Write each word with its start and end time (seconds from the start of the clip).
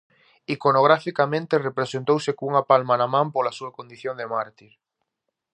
Iconograficamente 0.55 1.63
representouse 1.67 2.31
cunha 2.39 2.63
palma 2.69 2.95
na 2.97 3.07
man, 3.13 3.27
pola 3.35 3.55
súa 3.57 3.75
condición 3.77 4.15
de 4.17 4.29
mártir. 4.33 4.71